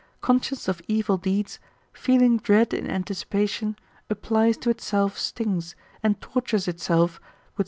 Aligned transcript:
conscious 0.19 0.67
of 0.67 0.81
evil 0.87 1.15
deeds, 1.15 1.59
feeling 1.93 2.37
dread 2.39 2.73
in 2.73 2.89
anticipation, 2.89 3.77
applies 4.09 4.57
to 4.57 4.71
itself 4.71 5.15
stings, 5.15 5.75
and 6.01 6.19
tortures 6.19 6.67
itself 6.67 7.21
ynth. 7.55 7.59